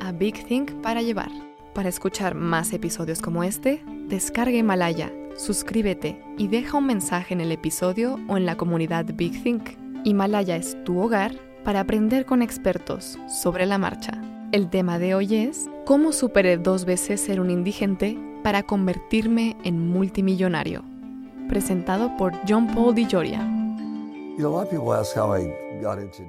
[0.00, 1.30] A Big Think para llevar.
[1.72, 7.52] Para escuchar más episodios como este, descarga Himalaya, suscríbete y deja un mensaje en el
[7.52, 9.70] episodio o en la comunidad Big Think.
[10.04, 14.20] Himalaya es tu hogar para aprender con expertos sobre la marcha.
[14.50, 19.88] El tema de hoy es cómo superé dos veces ser un indigente para convertirme en
[19.88, 20.82] multimillonario.
[21.48, 23.06] Presentado por John Paul Di.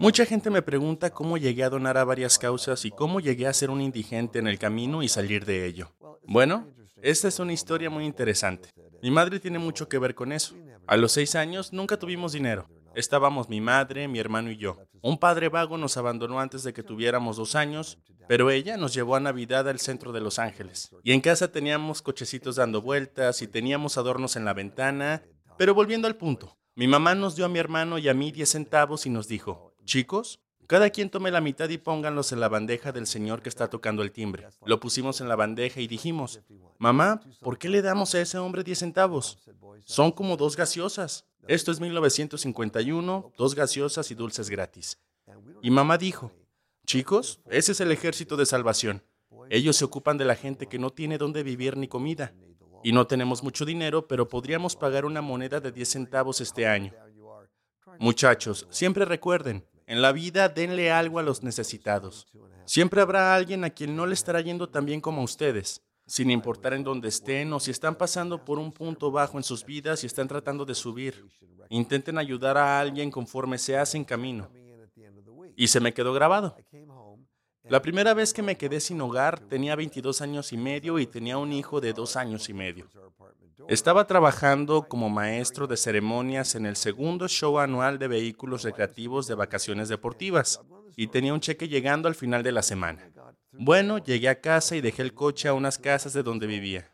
[0.00, 3.52] Mucha gente me pregunta cómo llegué a donar a varias causas y cómo llegué a
[3.52, 5.92] ser un indigente en el camino y salir de ello.
[6.26, 6.66] Bueno,
[7.02, 8.70] esta es una historia muy interesante.
[9.02, 10.54] Mi madre tiene mucho que ver con eso.
[10.86, 12.66] A los seis años nunca tuvimos dinero.
[12.94, 14.78] Estábamos mi madre, mi hermano y yo.
[15.02, 19.16] Un padre vago nos abandonó antes de que tuviéramos dos años, pero ella nos llevó
[19.16, 20.90] a Navidad al centro de Los Ángeles.
[21.02, 25.22] Y en casa teníamos cochecitos dando vueltas y teníamos adornos en la ventana.
[25.58, 28.48] Pero volviendo al punto, mi mamá nos dio a mi hermano y a mí 10
[28.48, 32.92] centavos y nos dijo, chicos, cada quien tome la mitad y pónganlos en la bandeja
[32.92, 34.46] del señor que está tocando el timbre.
[34.64, 36.38] Lo pusimos en la bandeja y dijimos,
[36.78, 39.38] mamá, ¿por qué le damos a ese hombre 10 centavos?
[39.82, 41.26] Son como dos gaseosas.
[41.48, 45.00] Esto es 1951, dos gaseosas y dulces gratis.
[45.60, 46.30] Y mamá dijo,
[46.86, 49.02] chicos, ese es el ejército de salvación.
[49.50, 52.32] Ellos se ocupan de la gente que no tiene dónde vivir ni comida.
[52.82, 56.92] Y no tenemos mucho dinero, pero podríamos pagar una moneda de 10 centavos este año.
[57.98, 62.26] Muchachos, siempre recuerden, en la vida denle algo a los necesitados.
[62.66, 66.30] Siempre habrá alguien a quien no le estará yendo tan bien como a ustedes, sin
[66.30, 70.04] importar en dónde estén o si están pasando por un punto bajo en sus vidas
[70.04, 71.24] y están tratando de subir.
[71.70, 74.50] Intenten ayudar a alguien conforme se hacen camino.
[75.56, 76.56] Y se me quedó grabado.
[77.68, 81.38] La primera vez que me quedé sin hogar tenía 22 años y medio y tenía
[81.38, 82.88] un hijo de dos años y medio.
[83.68, 89.34] Estaba trabajando como maestro de ceremonias en el segundo show anual de vehículos recreativos de
[89.34, 90.60] vacaciones deportivas
[90.96, 93.10] y tenía un cheque llegando al final de la semana.
[93.52, 96.90] Bueno, llegué a casa y dejé el coche a unas casas de donde vivía.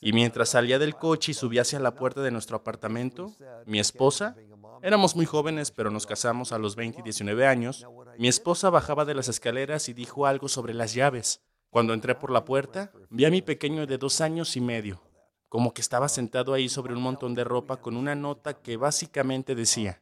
[0.00, 3.34] Y mientras salía del coche y subía hacia la puerta de nuestro apartamento,
[3.66, 4.34] mi esposa,
[4.82, 7.86] éramos muy jóvenes, pero nos casamos a los 20 y 19 años,
[8.22, 11.42] mi esposa bajaba de las escaleras y dijo algo sobre las llaves.
[11.70, 15.02] Cuando entré por la puerta, vi a mi pequeño de dos años y medio,
[15.48, 19.56] como que estaba sentado ahí sobre un montón de ropa con una nota que básicamente
[19.56, 20.00] decía,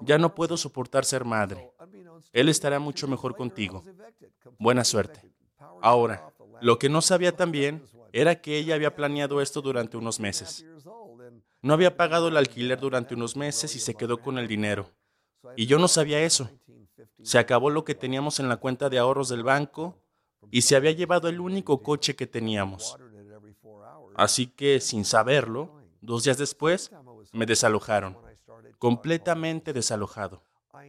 [0.00, 1.72] ya no puedo soportar ser madre.
[2.32, 3.82] Él estará mucho mejor contigo.
[4.60, 5.20] Buena suerte.
[5.82, 10.64] Ahora, lo que no sabía también era que ella había planeado esto durante unos meses.
[11.62, 14.88] No había pagado el alquiler durante unos meses y se quedó con el dinero.
[15.56, 16.48] Y yo no sabía eso.
[17.22, 19.98] Se acabó lo que teníamos en la cuenta de ahorros del banco
[20.50, 22.96] y se había llevado el único coche que teníamos.
[24.14, 26.90] Así que, sin saberlo, dos días después,
[27.32, 28.16] me desalojaron,
[28.78, 30.42] completamente desalojado.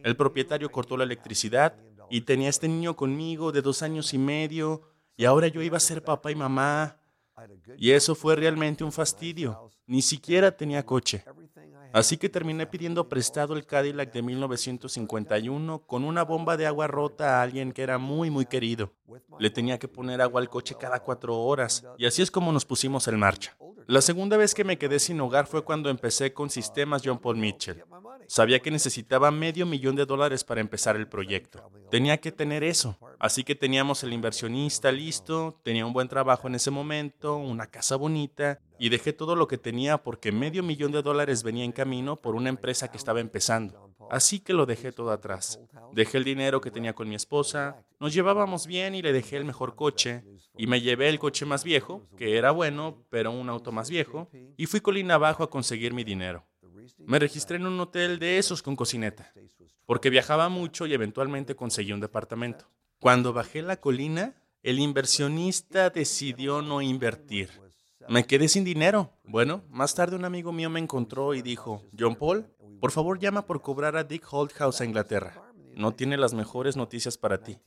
[0.04, 1.74] El propietario cortó la electricidad
[2.10, 4.82] y tenía este niño conmigo de dos años y medio
[5.16, 6.96] y ahora yo iba a ser papá y mamá.
[7.76, 9.70] Y eso fue realmente un fastidio.
[9.86, 11.24] Ni siquiera tenía coche.
[11.98, 17.38] Así que terminé pidiendo prestado el Cadillac de 1951 con una bomba de agua rota
[17.38, 18.92] a alguien que era muy, muy querido.
[19.40, 22.64] Le tenía que poner agua al coche cada cuatro horas y así es como nos
[22.64, 23.56] pusimos en marcha.
[23.88, 27.38] La segunda vez que me quedé sin hogar fue cuando empecé con sistemas John Paul
[27.38, 27.84] Mitchell.
[28.26, 31.70] Sabía que necesitaba medio millón de dólares para empezar el proyecto.
[31.90, 32.98] Tenía que tener eso.
[33.18, 37.96] Así que teníamos el inversionista listo, tenía un buen trabajo en ese momento, una casa
[37.96, 42.16] bonita, y dejé todo lo que tenía porque medio millón de dólares venía en camino
[42.16, 43.88] por una empresa que estaba empezando.
[44.10, 45.60] Así que lo dejé todo atrás.
[45.92, 49.44] Dejé el dinero que tenía con mi esposa, nos llevábamos bien y le dejé el
[49.44, 50.24] mejor coche,
[50.56, 54.30] y me llevé el coche más viejo, que era bueno, pero un auto más viejo,
[54.56, 56.46] y fui colina abajo a conseguir mi dinero.
[56.98, 59.32] Me registré en un hotel de esos con cocineta,
[59.84, 62.66] porque viajaba mucho y eventualmente conseguí un departamento.
[63.00, 67.50] Cuando bajé la colina, el inversionista decidió no invertir.
[68.08, 69.12] Me quedé sin dinero.
[69.24, 72.46] Bueno, más tarde un amigo mío me encontró y dijo, John Paul,
[72.80, 75.42] por favor llama por cobrar a Dick Holdhouse a Inglaterra.
[75.74, 77.58] No tiene las mejores noticias para ti.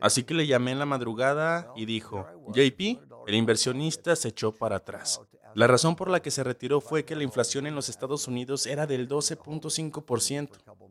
[0.00, 4.76] Así que le llamé en la madrugada y dijo, JP, el inversionista se echó para
[4.76, 5.20] atrás.
[5.54, 8.66] La razón por la que se retiró fue que la inflación en los Estados Unidos
[8.66, 10.50] era del 12.5%,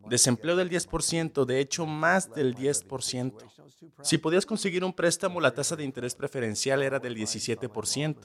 [0.09, 3.33] desempleo del 10%, de hecho más del 10%.
[4.01, 8.15] Si podías conseguir un préstamo, la tasa de interés preferencial era del 17%.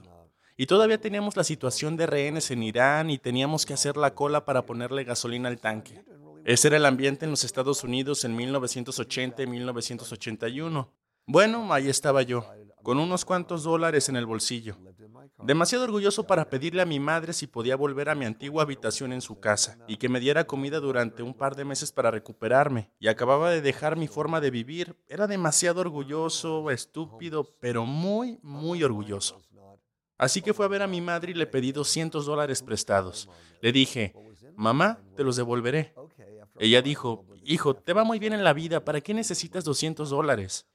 [0.57, 4.45] Y todavía teníamos la situación de rehenes en Irán y teníamos que hacer la cola
[4.45, 6.05] para ponerle gasolina al tanque.
[6.45, 10.93] Ese era el ambiente en los Estados Unidos en 1980 y 1981.
[11.27, 12.45] Bueno, ahí estaba yo,
[12.83, 14.77] con unos cuantos dólares en el bolsillo.
[15.43, 19.21] Demasiado orgulloso para pedirle a mi madre si podía volver a mi antigua habitación en
[19.21, 22.91] su casa y que me diera comida durante un par de meses para recuperarme.
[22.99, 24.97] Y acababa de dejar mi forma de vivir.
[25.09, 29.41] Era demasiado orgulloso, estúpido, pero muy, muy orgulloso.
[30.21, 33.27] Así que fue a ver a mi madre y le pedí 200 dólares prestados.
[33.63, 34.15] Le dije,
[34.55, 35.95] mamá, te los devolveré.
[36.59, 40.67] Ella dijo, hijo, te va muy bien en la vida, ¿para qué necesitas 200 dólares?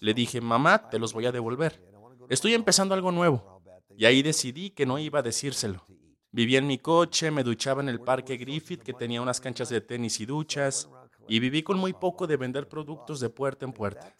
[0.00, 1.84] Le dije, mamá, te los voy a devolver.
[2.30, 3.62] Estoy empezando algo nuevo.
[3.94, 5.84] Y ahí decidí que no iba a decírselo.
[6.32, 9.82] Vivía en mi coche, me duchaba en el parque Griffith, que tenía unas canchas de
[9.82, 10.88] tenis y duchas,
[11.28, 14.16] y viví con muy poco de vender productos de puerta en puerta.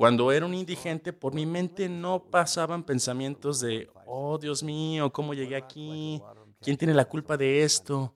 [0.00, 5.34] Cuando era un indigente, por mi mente no pasaban pensamientos de, oh Dios mío, ¿cómo
[5.34, 6.20] llegué aquí?
[6.60, 8.14] ¿Quién tiene la culpa de esto?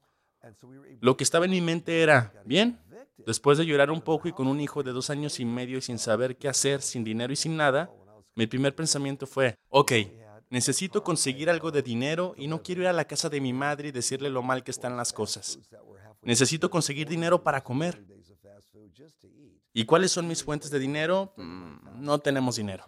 [1.01, 2.79] Lo que estaba en mi mente era, bien,
[3.27, 5.83] después de llorar un poco y con un hijo de dos años y medio y
[5.83, 7.91] sin saber qué hacer, sin dinero y sin nada,
[8.35, 9.93] mi primer pensamiento fue, ok,
[10.51, 13.89] necesito conseguir algo de dinero y no quiero ir a la casa de mi madre
[13.89, 15.59] y decirle lo mal que están las cosas.
[16.23, 18.05] Necesito conseguir dinero para comer.
[19.73, 21.33] ¿Y cuáles son mis fuentes de dinero?
[21.37, 22.85] Mm, no tenemos dinero.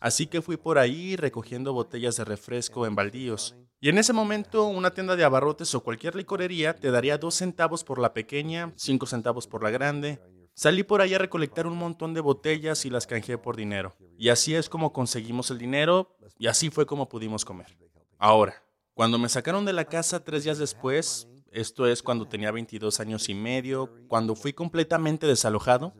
[0.00, 3.56] Así que fui por ahí recogiendo botellas de refresco en baldíos.
[3.80, 7.84] Y en ese momento una tienda de abarrotes o cualquier licorería te daría dos centavos
[7.84, 10.20] por la pequeña, cinco centavos por la grande.
[10.54, 13.94] Salí por ahí a recolectar un montón de botellas y las canjeé por dinero.
[14.18, 17.76] Y así es como conseguimos el dinero y así fue como pudimos comer.
[18.18, 18.62] Ahora,
[18.94, 23.28] cuando me sacaron de la casa tres días después, esto es cuando tenía 22 años
[23.28, 25.94] y medio, cuando fui completamente desalojado,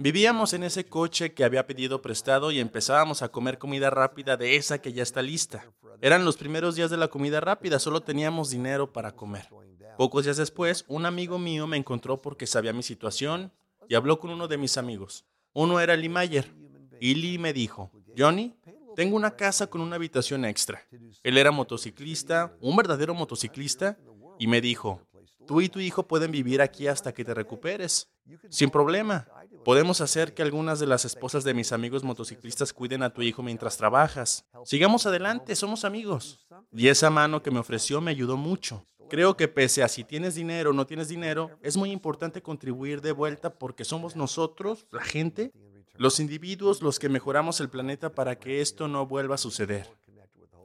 [0.00, 4.56] Vivíamos en ese coche que había pedido prestado y empezábamos a comer comida rápida de
[4.56, 5.70] esa que ya está lista.
[6.00, 9.50] Eran los primeros días de la comida rápida, solo teníamos dinero para comer.
[9.98, 13.52] Pocos días después, un amigo mío me encontró porque sabía mi situación
[13.90, 15.26] y habló con uno de mis amigos.
[15.52, 16.50] Uno era Lee Mayer.
[16.98, 18.56] Y Lee me dijo, Johnny,
[18.96, 20.82] tengo una casa con una habitación extra.
[21.22, 23.98] Él era motociclista, un verdadero motociclista,
[24.38, 25.02] y me dijo,
[25.46, 28.08] tú y tu hijo pueden vivir aquí hasta que te recuperes.
[28.48, 29.26] Sin problema.
[29.64, 33.42] Podemos hacer que algunas de las esposas de mis amigos motociclistas cuiden a tu hijo
[33.42, 34.44] mientras trabajas.
[34.64, 36.46] Sigamos adelante, somos amigos.
[36.72, 38.86] Y esa mano que me ofreció me ayudó mucho.
[39.10, 43.00] Creo que pese a si tienes dinero o no tienes dinero, es muy importante contribuir
[43.00, 45.52] de vuelta porque somos nosotros, la gente,
[45.96, 49.86] los individuos, los que mejoramos el planeta para que esto no vuelva a suceder.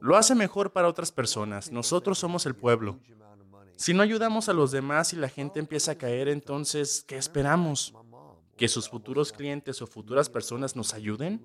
[0.00, 1.72] Lo hace mejor para otras personas.
[1.72, 2.98] Nosotros somos el pueblo.
[3.76, 7.92] Si no ayudamos a los demás y la gente empieza a caer, entonces, ¿qué esperamos?
[8.56, 11.42] ¿Que sus futuros clientes o futuras personas nos ayuden?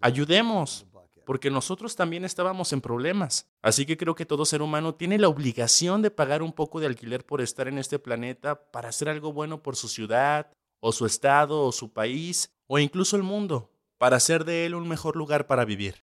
[0.00, 0.86] Ayudemos,
[1.24, 3.48] porque nosotros también estábamos en problemas.
[3.62, 6.86] Así que creo que todo ser humano tiene la obligación de pagar un poco de
[6.86, 11.04] alquiler por estar en este planeta para hacer algo bueno por su ciudad, o su
[11.04, 15.48] estado, o su país, o incluso el mundo, para hacer de él un mejor lugar
[15.48, 16.04] para vivir.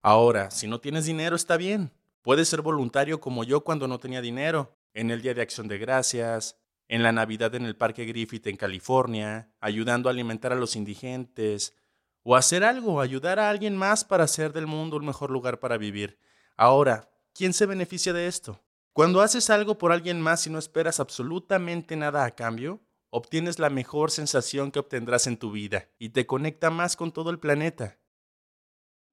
[0.00, 1.92] Ahora, si no tienes dinero, está bien.
[2.22, 5.78] Puedes ser voluntario como yo cuando no tenía dinero, en el Día de Acción de
[5.78, 6.56] Gracias,
[6.92, 11.74] en la Navidad en el Parque Griffith en California, ayudando a alimentar a los indigentes,
[12.22, 15.78] o hacer algo, ayudar a alguien más para hacer del mundo un mejor lugar para
[15.78, 16.18] vivir.
[16.54, 18.60] Ahora, ¿quién se beneficia de esto?
[18.92, 23.70] Cuando haces algo por alguien más y no esperas absolutamente nada a cambio, obtienes la
[23.70, 27.96] mejor sensación que obtendrás en tu vida y te conecta más con todo el planeta.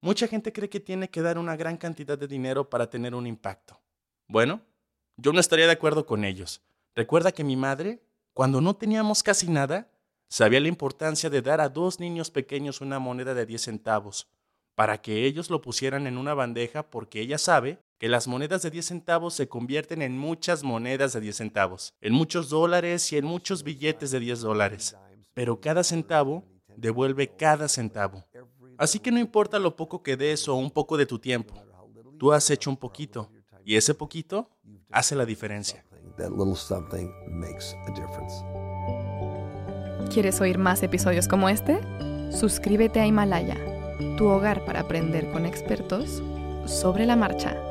[0.02, 3.26] Mucha gente cree que tiene que dar una gran cantidad de dinero para tener un
[3.26, 3.80] impacto.
[4.28, 4.60] Bueno,
[5.16, 6.62] yo no estaría de acuerdo con ellos.
[7.00, 8.02] Recuerda que mi madre,
[8.34, 9.90] cuando no teníamos casi nada,
[10.28, 14.28] sabía la importancia de dar a dos niños pequeños una moneda de 10 centavos,
[14.74, 18.70] para que ellos lo pusieran en una bandeja porque ella sabe que las monedas de
[18.70, 23.24] 10 centavos se convierten en muchas monedas de 10 centavos, en muchos dólares y en
[23.24, 24.94] muchos billetes de 10 dólares.
[25.32, 26.44] Pero cada centavo
[26.76, 28.26] devuelve cada centavo.
[28.76, 31.54] Así que no importa lo poco que des o un poco de tu tiempo,
[32.18, 33.32] tú has hecho un poquito
[33.64, 34.50] y ese poquito
[34.90, 35.82] hace la diferencia.
[40.12, 41.80] ¿Quieres oír más episodios como este?
[42.32, 43.56] Suscríbete a Himalaya,
[44.16, 46.22] tu hogar para aprender con expertos
[46.66, 47.69] sobre la marcha.